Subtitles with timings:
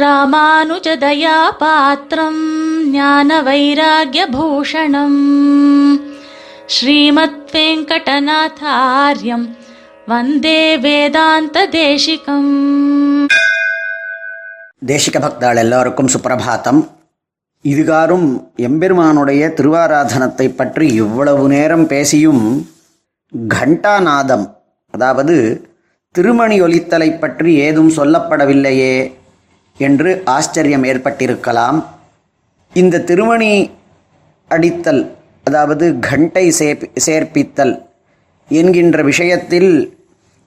[0.00, 2.42] ராமானுஜதயாபாத்திரம்
[2.90, 5.18] ஞான வைராகியபூஷணம்
[6.66, 9.56] ஸ்ரீமத் வெங்கடநாதாரியம்
[10.06, 13.28] வந்தே வேதாந்த தேசிகம்
[14.86, 16.88] தேசிக பக்தாள் எல்லோருக்கும் சுப்பிரபாத்தம்
[17.64, 22.66] இதுகாரும் எம்பெருமானுடைய திருவாராதனத்தை பற்றி இவ்வளவு நேரம் பேசியும்
[23.48, 24.56] கண்டாநாதம்
[24.90, 25.66] அதாவது
[26.10, 29.12] திருமணி ஒலித்தலை பற்றி ஏதும் சொல்லப்படவில்லையே.
[29.78, 31.84] என்று ஆச்சரியம் ஏற்பட்டிருக்கலாம்.
[32.72, 33.70] இந்த திருமணி
[34.48, 35.10] அடித்தல்
[35.44, 37.82] அதாவது கண்டை சேப் சேர்ப்பித்தல்
[38.48, 39.98] என்கின்ற விஷயத்தில்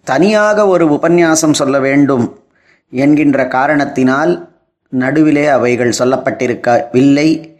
[0.03, 2.43] தனியாக ஒரு உபன்யாசம் சொல்ல வேண்டும்
[2.89, 4.49] என்கின்ற காரணத்தினால்
[4.89, 7.57] நடுவிலே அவைகள் சொல்லப்பட்டிருக்கவில்லை.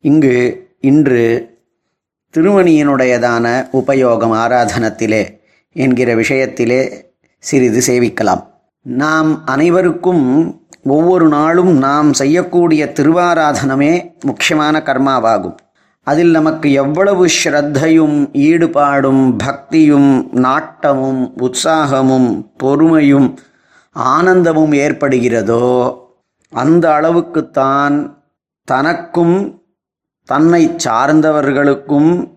[0.00, 1.48] இங்கு இன்று
[2.36, 5.38] திருமணியினுடையதான உபயோகம் ஆராதனத்திலே
[5.72, 6.92] என்கிற விஷயத்திலே
[7.38, 8.46] சிறிது சேவிக்கலாம்.
[8.82, 15.56] நாம் அனைவருக்கும் ஒவ்வொரு நாளும் நாம் செய்யக்கூடிய திருவாராதனமே முக்கியமான கர்மாவாகும்.
[16.02, 23.34] அதில் நமக்கு எவ்வளவு ஸ்ரத்தையும் ஈடுபாடும் பக்தியும் நாட்டமும் உற்சாகமும் பொறுமையும்
[23.92, 25.98] ஆனந்தமும் ஏற்படுகிறதோ
[26.48, 28.16] அந்த அளவுக்குத்தான்
[28.64, 29.62] தனக்கும்
[30.24, 32.32] தன்னை சார்ந்தவர்களுக்கும்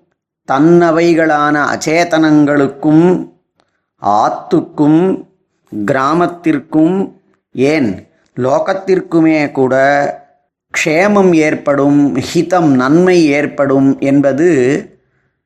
[0.52, 3.32] தன்னவைகளான அச்சேதனங்களுக்கும்
[4.02, 5.26] ஆத்துக்கும்
[5.86, 7.14] கிராமத்திற்கும்
[7.56, 9.76] ஏன் லோகத்திற்குமே கூட
[10.78, 14.48] க்ஷேமம் ஏற்படும் ஹிதம் நன்மை ஏற்படும் என்பது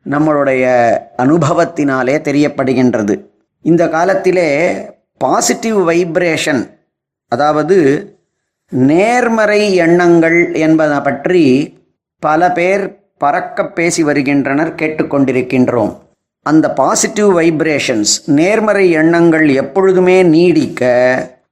[0.09, 0.63] நம்மளுடைய
[1.17, 3.21] அனுபவத்தினாலே தெரியப்படுகின்றது.
[3.61, 4.49] இந்த காலத்திலே
[5.17, 6.69] பாசிட்டிவ் வைப்ரேஷன்
[7.27, 7.77] அதாவது
[8.69, 11.77] நேர்மறை எண்ணங்கள் என்பதை பற்றி
[12.19, 15.97] பல பேர் பறக்க பேசி வருகின்றனர் கேட்டுக்கொண்டிருக்கின்றோம்
[16.43, 20.83] அந்த பாசிட்டிவ் வைப்ரேஷன்ஸ் நேர்மறை எண்ணங்கள் எப்பொழுதுமே நீடிக்க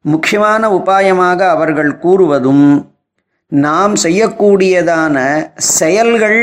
[0.05, 2.67] முக்கியமான உபாயமாக அவர்கள் கூறுவதும்
[3.51, 5.17] நாம் செய்யக்கூடியதான
[5.55, 6.39] செயல்கள்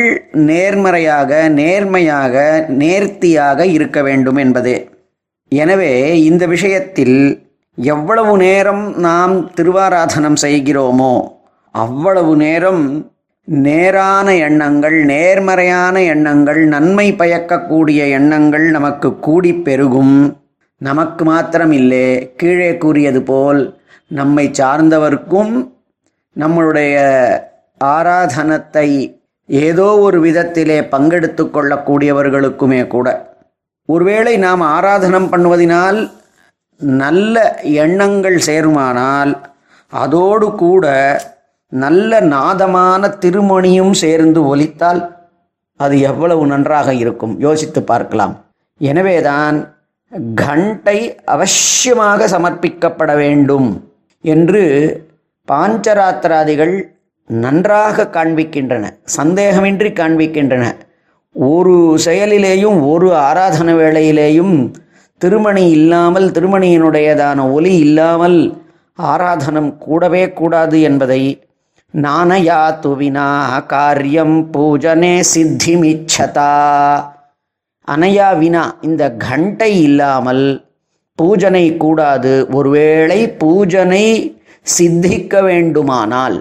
[0.48, 2.34] நேர்மறையாக நேர்மையாக
[2.82, 4.76] நேர்த்தியாக இருக்க வேண்டும் என்பதே.
[5.52, 7.18] எனவே இந்த விஷயத்தில்
[7.78, 11.14] எவ்வளவு நேரம் நாம் திருவாராதனம் செய்கிறோமோ
[11.74, 12.84] அவ்வளவு நேரம்
[13.48, 20.16] நேரான எண்ணங்கள் நேர்மறையான எண்ணங்கள் நன்மை பயக்கக்கூடிய எண்ணங்கள் நமக்கு கூடி பெருகும்.
[20.86, 22.06] நமக்கு மாத்திரம் இல்லை
[22.40, 23.60] கீழே கூறியது போல்
[24.18, 25.52] நம்மை சார்ந்தவர்க்கும்
[26.36, 26.96] நம்மளுடைய
[27.80, 28.88] ஆராதனத்தை
[29.48, 33.08] ஏதோ ஒரு விதத்திலே பங்கெடுத்து கொள்ளக்கூடியவர்களுக்குமே கூட.
[33.88, 35.98] ஒருவேளை நாம் ஆராதனம் பண்ணுவதினால்
[37.02, 37.36] நல்ல
[37.84, 39.32] எண்ணங்கள் சேருமானால்
[39.92, 40.86] அதோடு கூட
[41.72, 45.02] நல்ல நாதமான திருமணியும் சேர்ந்து ஒலித்தால்
[45.80, 47.34] அது எவ்வளவு நன்றாக இருக்கும்.
[47.46, 48.34] யோசித்து பார்க்கலாம்.
[48.80, 49.58] எனவேதான்
[50.34, 53.68] கண்டை அவசியமாக சமர்ப்பிக்கப்பட வேண்டும்
[54.20, 54.62] என்று
[55.48, 56.74] பாஞ்சராத்திராதிகள்
[57.26, 58.84] நன்றாக காண்பிக்கின்றன
[59.16, 60.64] சந்தேகமின்றி காண்பிக்கின்றன.
[61.34, 64.56] ஒரு செயலிலேயும் ஒரு ஆராதன வேளையிலேயும்
[65.18, 68.38] திருமணி இல்லாமல் திருமணியினுடையதான ஒலி இல்லாமல்
[68.98, 71.22] ஆராதனம் கூடவே கூடாது என்பதை
[71.94, 73.28] நானயா துவினா
[73.66, 76.52] காரியம் பூஜனே சித்திமிச்சதா.
[77.88, 80.44] அனையா வினா இந்த கண்டை இல்லாமல்
[81.18, 82.34] பூஜனை கூடாது.
[82.54, 84.04] ஒருவேளை பூஜனை
[84.66, 86.36] சித்திக்க வேண்டுமானால்.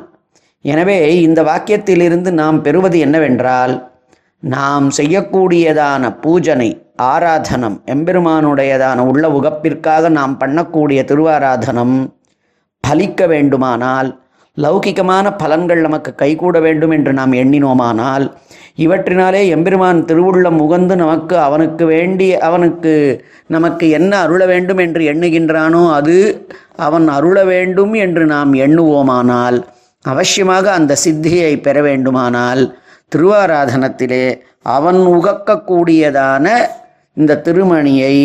[0.66, 3.74] எனவே இந்த வாக்கியத்திலிருந்து நாம் பெறுவது என்னவென்றால்
[4.44, 6.70] நாம் செய்யக்கூடியதான பூஜனை
[7.04, 11.96] ஆராதனம் எம்பெருமானுடையதான உள்ள உகப்பிற்காக நாம் பண்ணக்கூடிய திருவாராதனம்
[12.84, 14.10] பலிக்க வேண்டுமானால்
[14.58, 18.26] லௌகிகமான பலன்கள் நமக்கு கைகூட வேண்டும் என்று நாம் எண்ணினோமானால்
[18.78, 22.94] இவற்றினாலே எம்பெருமான் திருவுள்ளம் உகந்து நமக்கு அவனுக்கு வேண்டிய அவனுக்கு
[23.48, 26.18] நமக்கு என்ன அருள வேண்டும் என்று எண்ணுகின்றானோ அது
[26.80, 29.58] அவன் அருள வேண்டும் என்று நாம் எண்ணுவோமானால்
[30.06, 32.64] அவசியமாக அந்த சித்தியை பெற வேண்டுமானால்
[33.12, 34.26] திருவாராதனத்திலே
[34.70, 36.48] அவன் உகக்கக்கூடியதான
[37.18, 38.16] இந்த திருமணியை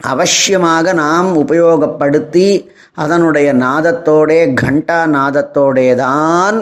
[0.00, 2.48] அவசியமாக நாம் உபயோகப்படுத்தி
[2.94, 6.58] அதனுடைய நாதத்தோடே கண்டா நாதத்தோடே தான்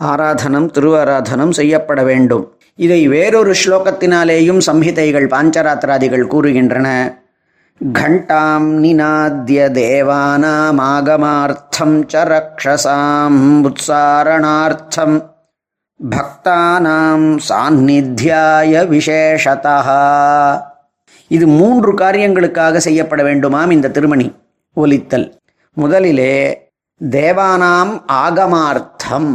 [0.00, 2.44] ஆராதனம் திருவாராதனம் செய்யப்பட வேண்டும்.
[2.74, 6.88] இதை வேறொரு ஸ்லோகத்தினாலேயும் சம்ஹிதைகள் பாஞ்சராத்திராதிகள் கூறுகின்றன.
[7.80, 15.16] கண்டாம் நிநாத்திய தேவானாம் ஆகமார்த்தம் ச ரக்ஷசாம் உத்சாரணார்த்தம்
[16.00, 19.78] பக்தானாம் சாநித்தியாய விசேஷதா
[21.26, 24.28] இது மூன்று காரியங்களுக்காக செய்யப்பட வேண்டுமாம் இந்த திருமணி
[24.76, 25.26] ஒலித்தல்.
[25.76, 26.34] முதலிலே
[27.00, 27.92] தேவானாம்
[28.24, 29.32] ஆகமார்த்தம்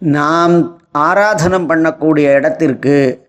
[0.00, 3.28] நாம் ஆராதனம் பண்ணக்கூடிய இடத்திற்கு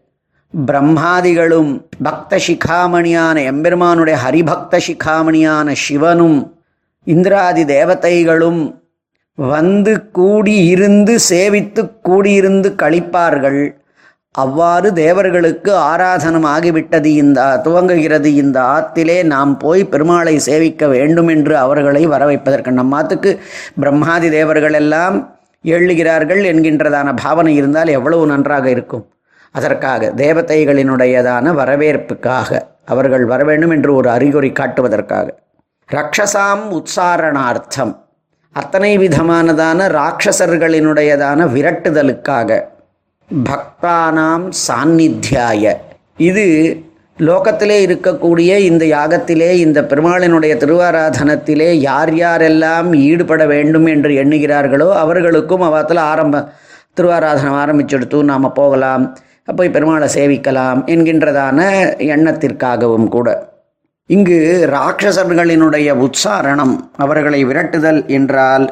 [0.65, 6.56] பிரம்மாதிகளும் பக்த சிகாமணியான எம்பெருமானுடைய ஹரிபக்த சிகாமணியான சிவனும்
[7.03, 8.83] இந்திராதி தேவதைகளும்
[9.35, 13.75] வந்து கூடி இருந்து சேவித்து கூடியிருந்து கழிப்பார்கள்
[14.31, 22.07] அவ்வாறு தேவர்களுக்கு ஆராதனம் ஆகிவிட்டது இந்த துவங்குகிறது இந்த ஆத்திலே நாம் போய் பெருமாளை சேவிக்க வேண்டும் என்று அவர்களை
[22.07, 22.71] வரவைப்பதற்கு.
[22.71, 23.38] நம்மாத்துக்கு
[23.79, 29.13] பிரம்மாதி தேவர்கள் எல்லாம் எழுகிறார்கள் என்கின்றதான பாவனை இருந்தால் எவ்வளவு நன்றாக இருக்கும்.
[29.51, 35.27] அதற்காக தேவதைகளினுடையதான வரவேற்புக்காக அவர்கள் வர வேண்டும் என்று ஒரு அறிகுறி காட்டுவதற்காக.
[35.91, 37.99] ரக்ஷசாம் உச்சாரணார்த்தம்.
[38.53, 42.61] அத்தனை விதமானதான ராட்சசர்களினுடையதான விரட்டுதலுக்காக
[43.43, 45.75] பக்தானாம் சாநித்தியாய
[46.17, 46.45] இது
[47.25, 55.97] லோகத்திலே இருக்கக்கூடிய இந்த யாகத்திலே இந்த பெருமாளினுடைய திருவாராதனத்திலே யார் யாரெல்லாம் ஈடுபட வேண்டும் என்று எண்ணுகிறார்களோ அவர்களுக்கும் அவத்தில்
[55.97, 56.45] ஆரம்ப
[56.97, 59.06] திருவாராதனம் ஆரம்பிச்செடுத்து நாம் போகலாம்
[59.56, 61.59] போய் பெருமாளை சேவிக்கலாம் என்கின்றதான
[61.97, 63.29] எண்ணத்திற்காகவும் கூட.
[64.09, 68.65] இங்கு ராட்சசர்களினுடைய உச்சாரணம் அவர்களை விரட்டுதல் என்றால்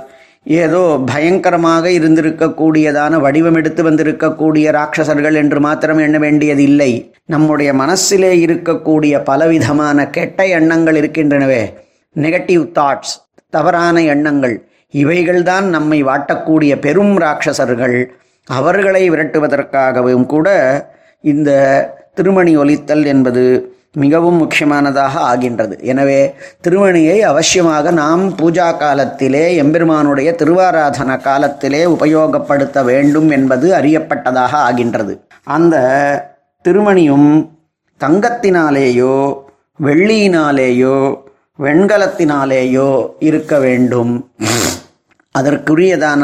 [0.44, 7.12] ஏதோ பயங்கரமாக இருந்திருக்கக்கூடியதான வடிவம் எடுத்து வந்திருக்கக்கூடிய ராட்சசர்கள் என்று மாத்திரம் எண்ண வேண்டியதில்லை.
[7.26, 11.74] நம்முடைய மனசிலே இருக்கக்கூடிய பலவிதமான கெட்ட எண்ணங்கள் இருக்கின்றனவே.
[12.16, 13.16] நெகட்டிவ் தாட்ஸ்
[13.50, 14.56] தவறான எண்ணங்கள்
[14.94, 17.98] இவைகள்தான் நம்மை வாட்டக்கூடிய பெரும் ராட்சசர்கள்.
[18.46, 20.48] அவர்களை விரட்டுவதற்காகவும் கூட
[21.22, 21.52] இந்த
[22.14, 23.44] திருமணி ஒலித்தல் என்பது
[23.94, 25.80] மிகவும் முக்கியமானதாக ஆகின்றது.
[25.82, 26.36] எனவே
[26.68, 35.22] திருமணியை அவசியமாக நாம் பூஜா காலத்திலே எம்பெருமானுடைய திருவாராதன காலத்திலே உபயோகப்படுத்த வேண்டும் என்பது அறியப்பட்டதாக ஆகின்றது.
[35.44, 35.76] அந்த
[36.68, 37.50] திருமணியும்
[38.04, 39.16] தங்கத்தினாலேயோ
[39.84, 41.18] வெள்ளியினாலேயோ
[41.60, 44.14] வெண்கலத்தினாலேயோ இருக்க வேண்டும்.
[45.36, 46.24] அதற்குரியதான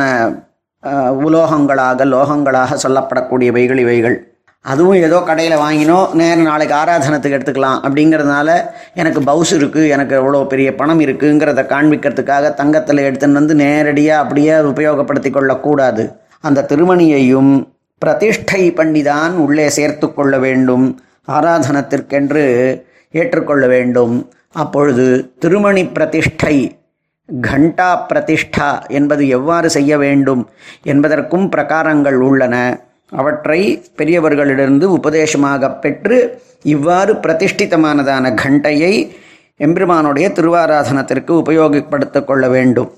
[1.26, 4.35] உலோகங்களாக லோகங்களாக சொல்லப்படக்கூடியவைகள் இவைகள்.
[4.72, 8.50] அதுவும் ஏதோ கடையில் வாங்கினோ நேரம் நாளைக்கு ஆராதனத்துக்கு எடுத்துக்கலாம் அப்படிங்கிறதுனால
[9.02, 15.32] எனக்கு பவுஸ் இருக்குது எனக்கு எவ்வளோ பெரிய பணம் இருக்குங்கிறத காண்பிக்கிறதுக்காக தங்கத்தில் எடுத்துன்னு வந்து நேரடியாக அப்படியே உபயோகப்படுத்தி
[15.32, 16.06] கொள்ளக்கூடாது.
[16.48, 17.52] அந்த திருமணியையும்
[18.02, 20.88] பிரதிஷ்டை பண்ணிதான் உள்ளே சேர்த்து கொள்ள வேண்டும்
[21.36, 22.46] ஆராதனத்திற்கென்று
[23.14, 24.16] ஏற்றுக்கொள்ள வேண்டும்.
[24.64, 25.06] அப்பொழுது
[25.44, 26.56] திருமணி பிரதிஷ்டை
[27.30, 28.68] கண்டா பிரதிஷ்டா
[28.98, 30.44] என்பது எவ்வாறு செய்ய வேண்டும்
[30.94, 32.56] என்பதற்கும் பிரகாரங்கள் உள்ளன.
[33.12, 39.16] அவற்றை பெரியவர்களிடமிருந்து உபதேசமாக பெற்று இவ்வாறு பிரதிஷ்டிதமானதான கண்டையை
[39.58, 42.92] எம்பெருமானுடைய திருவாராதனத்திற்கு உபயோகப்படுத்திக் கொள்ள வேண்டும்.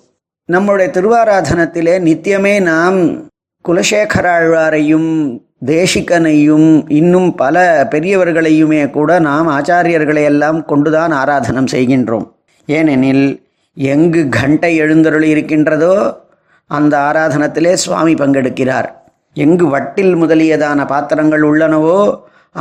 [0.46, 3.30] நம்முடைய திருவாராதனத்திலே நித்தியமே நாம்
[3.70, 12.28] குலசேகராழ்வாரையும் தேசிகனையும் இன்னும் பல பெரியவர்களையுமே கூட நாம் ஆச்சாரியர்களை எல்லாம் கொண்டுதான் ஆராதனம் செய்கின்றோம்.
[12.66, 16.24] ஏனெனில் எங்கு கண்டை எழுந்தருளி இருக்கின்றதோ
[16.68, 18.90] அந்த ஆராதனத்திலே சுவாமி பங்கெடுக்கிறார்.
[19.44, 21.98] எங்கு வட்டில் முதலியதான பாத்திரங்கள் உள்ளனவோ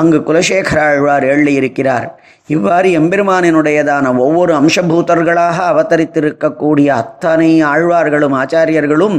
[0.00, 2.06] அங்கு குலசேகராழ்வார் எழுதியிருக்கிறார்.
[2.54, 9.16] இவ்வாறு எம்பெருமானினுடையதான ஒவ்வொரு அம்சபூத்தர்களாக அவதரித்திருக்கக்கூடிய அத்தனை ஆழ்வார்களும் ஆச்சாரியர்களும்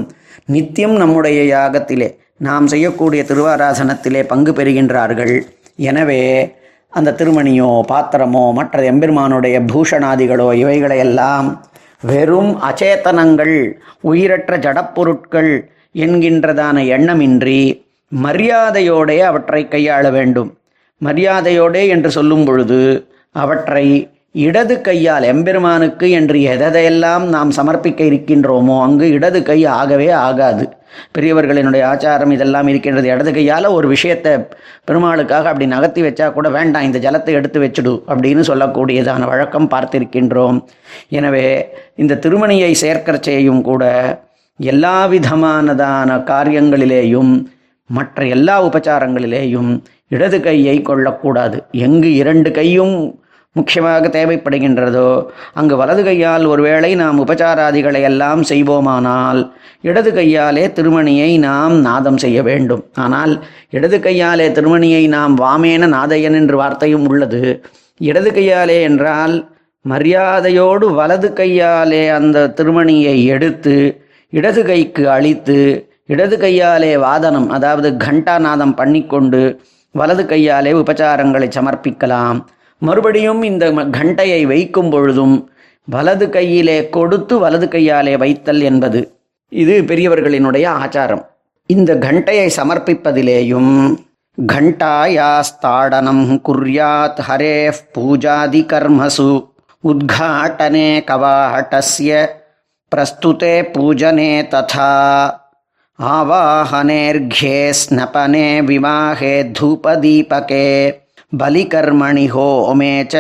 [0.55, 2.09] நித்தியம் நம்முடைய யாகத்திலே
[2.47, 5.35] நாம் செய்யக்கூடிய திருவாராசனத்திலே பங்கு பெறுகின்றார்கள்.
[5.89, 6.21] எனவே
[6.93, 11.47] அந்த திருமணியோ பாத்திரமோ மற்ற எம்பெருமானுடைய பூஷணாதிகளோ இவைகளையெல்லாம்
[12.09, 13.55] வெறும் அச்சேதனங்கள்
[14.11, 15.51] உயிரற்ற ஜடப்பொருட்கள்
[16.05, 17.59] என்கின்றதான எண்ணமின்றி
[18.11, 20.51] மரியாதையோடே அவற்றை கையாள வேண்டும்.
[21.01, 22.81] மரியாதையோடே என்று சொல்லும் பொழுது
[23.35, 23.87] அவற்றை
[24.45, 30.65] இடது கையால் எம்பெருமானுக்கு என்று எதையெல்லாம் நாம் சமர்ப்பிக்க இருக்கின்றோமோ அங்கு இடது கை ஆகவே ஆகாது.
[31.15, 33.07] பெரியவர்களினுடைய ஆச்சாரம் இதெல்லாம் இருக்கின்றது.
[33.13, 34.33] இடது கையால் ஒரு விஷயத்தை
[34.89, 40.59] பெருமாளுக்காக அப்படி நகர்த்தி வச்சா கூட வேண்டாம் இந்த ஜலத்தை எடுத்து வச்சுடு அப்படின்னு சொல்லக்கூடியதான வழக்கம் பார்த்திருக்கின்றோம்.
[41.19, 41.47] எனவே
[42.03, 43.83] இந்த திருமணியை சேர்க்கற செய்யும் கூட
[44.59, 47.45] எல்லா விதமானதான காரியங்களிலேயும்
[47.85, 51.57] மற்ற எல்லா உபச்சாரங்களிலேயும் இடது கையை கொள்ளக்கூடாது.
[51.71, 53.19] எங்கு இரண்டு கையும்
[53.51, 62.17] முக்கியமாக தேவைப்படுகின்றதோ அங்கு வலது கையால் ஒருவேளை நாம் உபச்சாராதிகளை எல்லாம் செய்வோமானால் இடது கையாலே திருமணியை நாம் நாதம்
[62.17, 62.83] செய்ய வேண்டும்.
[62.95, 67.63] ஆனால் இடது கையாலே திருமணியை நாம் வாமேன நாதையன் என்று வார்த்தையும் உள்ளது.
[67.97, 69.49] இடது கையாலே என்றால்
[69.89, 75.57] மரியாதையோடு வலது கையாலே அந்த திருமணியை எடுத்து இடது கைக்கு அழித்து
[76.05, 79.41] இடது கையாலே வாதனம் அதாவது கண்டாநாதம் பண்ணிக்கொண்டு
[79.91, 82.39] வலது கையாலே உபச்சாரங்களை சமர்ப்பிக்கலாம்.
[82.81, 85.49] மறுபடியும் இந்த கண்டையை வைக்கும் பொழுதும்
[85.83, 89.01] வலது கையிலே கொடுத்து வலது கையாலே வைத்தல் என்பது.
[89.49, 91.23] இது பெரியவர்களினுடைய ஆச்சாரம்.
[91.65, 93.95] இந்த கண்டையை சமர்ப்பிப்பதிலேயும்
[94.37, 97.55] கண்டாயாஸ்தாடனம் குர்யாத் ஹரே
[97.95, 99.29] பூஜாதி கர்மசு
[99.83, 102.25] உத்காட்டனே கவாஹட்டஸ்ய
[102.91, 104.91] प्रस्तुते पूजने तथा
[105.99, 110.67] आवाहनेऽर्घ्ये स्नपने विवाहे धूपदीपके
[111.41, 113.13] बलिकर्मणि होमे च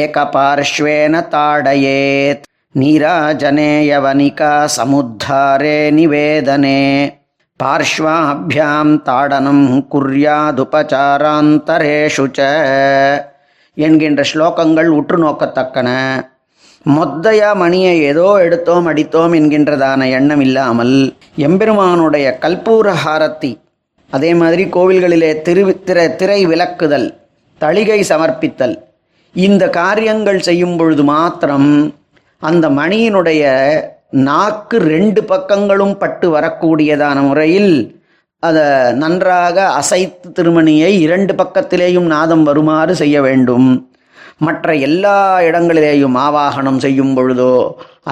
[0.00, 6.80] एकपार्श्वेन ताडयेत् नीराजने यवनिका समुद्धारे निवेदने
[7.60, 9.60] पार्श्वाभ्यां ताडनं
[9.92, 12.40] कुर्यादुपचारान्तरेषु च
[13.76, 15.88] என்கின்ற ஸ்லோகங்கள் உற்று நோக்கத்தக்கன
[16.86, 23.58] மொத்தையா மணியை ஏதோ எடுத்தோம் அடித்தோம் என்கின்றதான எண்ணம் இல்லாமல் எம்பெருமானுடைய கல்பூரஹாரத்தி
[24.10, 27.14] அதே மாதிரி கோவில்களிலே திரு திரை திரை விளக்குதல்
[27.60, 28.76] தளிகை சமர்ப்பித்தல்
[29.32, 31.92] இந்த காரியங்கள் செய்யும் பொழுது மாத்திரம்
[32.38, 33.42] அந்த மணியினுடைய
[34.10, 37.72] நாக்கு ரெண்டு பக்கங்களும் பட்டு வரக்கூடியதான முறையில்
[38.40, 43.87] அதை நன்றாக அசைத்து திருமணியை இரண்டு பக்கத்திலேயும் நாதம் வருமாறு செய்ய வேண்டும்.
[44.46, 47.54] மற்ற எல்லா இடங்களிலேயும் ஆவாகனம் செய்யும் பொழுதோ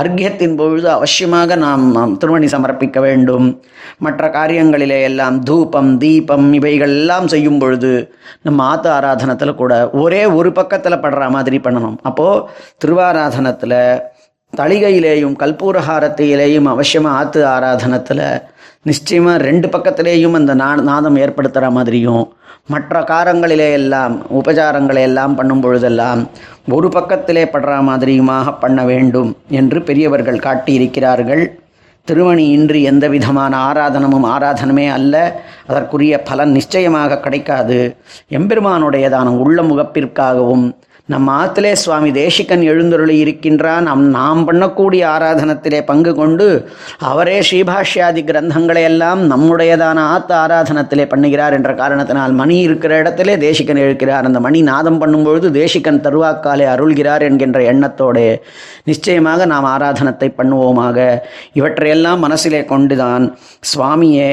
[0.01, 3.47] அர்க்கியத்தின் பொழுது அவசியமாக நாம் நாம் திருமணி சமர்ப்பிக்க வேண்டும்.
[3.99, 7.93] மற்ற காரியங்களிலே எல்லாம் தூபம் தீபம் இவைகள் எல்லாம் செய்யும் பொழுது
[8.43, 11.97] நம்ம ஆத்த ஆராதனத்தில் கூட ஒரே ஒரு பக்கத்தில் படுற மாதிரி பண்ணணும்.
[12.03, 12.45] அப்போது
[12.85, 13.79] திருவாராதனத்தில்
[14.57, 18.27] தளிகையிலேயும் கல்பூரஹாரத்திலேயும் அவசியமாக ஆத்து ஆராதனத்தில்
[18.83, 22.25] நிச்சயமாக ரெண்டு பக்கத்திலேயும் அந்த நா நாதம் ஏற்படுத்துகிற மாதிரியும்
[22.67, 26.21] மற்ற காரங்களிலே எல்லாம் உபச்சாரங்களை எல்லாம் பண்ணும் பொழுதெல்லாம்
[26.69, 31.45] ஒரு பக்கத்திலே படுற மாதிரியுமாக பண்ண வேண்டும் என்று பெரியவர்கள் காட்டியிருக்கிறார்கள்.
[32.09, 35.15] திருமணி இன்றி எந்த விதமான ஆராதனமும் ஆராதனமே அல்ல.
[35.71, 37.79] அதற்குரிய பலன் நிச்சயமாக கிடைக்காது.
[38.39, 40.67] எம்பெருமானுடையதான உள்ள முகப்பிற்காகவும்
[41.13, 43.85] நம் ஆத்திலே சுவாமி தேசிகன் எழுந்தருளி இருக்கின்றான்.
[43.89, 46.47] நம் நாம் பண்ணக்கூடிய ஆராதனத்திலே பங்கு கொண்டு
[47.11, 54.27] அவரே ஸ்ரீபாஷ்யாதி கிரந்தங்களை எல்லாம் நம்முடையதான ஆத்த ஆராதனத்திலே பண்ணுகிறார் என்ற காரணத்தினால் மணி இருக்கிற இடத்திலே தேசிகன் எழுக்கிறார்.
[54.31, 58.27] அந்த மணி நாதம் பண்ணும்பொழுது தேசிகன் தருவாக்காலே அருள்கிறார் என்கின்ற எண்ணத்தோடு
[58.91, 60.99] நிச்சயமாக நாம் ஆராதனத்தை பண்ணுவோமாக.
[61.61, 63.25] இவற்றை இதையெல்லாம் மனசிலே கொண்டுதான்.
[63.71, 64.33] சுவாமியே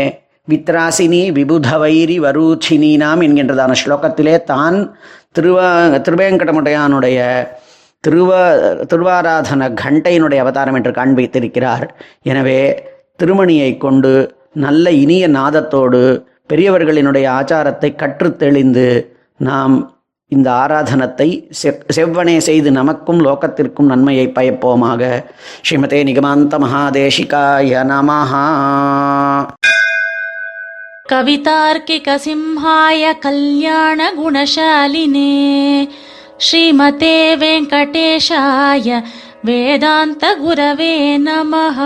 [0.51, 4.77] வித்ராசினி விபுதவைரி வரூச்சினீனாம் என்கின்றதான ஸ்லோகத்திலே தான்
[5.37, 5.67] திருவா
[6.05, 7.19] திருவேங்கடமுடையானுடைய
[8.03, 8.31] திருவ
[8.91, 11.85] திருவாராதன கண்டையினுடைய அவதாரம் என்று காண்பித்திருக்கிறார்.
[12.31, 12.59] எனவே
[13.21, 14.13] திருமணியை கொண்டு
[14.65, 16.01] நல்ல இனிய நாதத்தோடு
[16.51, 18.87] பெரியவர்களினுடைய ஆச்சாரத்தை கற்றுத்தெளிந்து
[19.49, 19.75] நாம்
[20.32, 21.28] இந்த ஆராதனத்தை
[21.60, 25.00] செவ்- செவ்வனே செய்து நமக்கும் லோகத்திற்கும் நன்மையை பயப்போமாக
[25.62, 28.44] ஸ்ரீமதே நிகமாந்த மகாதேசிகாய நமஹா
[31.70, 34.12] कवितार्किकसिंहाय कल्याणगुणशालिने
[36.40, 38.88] श्रीमते वेङ्कटेशाय
[39.44, 41.78] वेदान्तगुरवे नमः